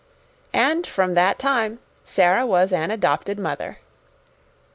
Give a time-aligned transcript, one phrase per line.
[0.55, 3.77] And from that time Sara was an adopted mother.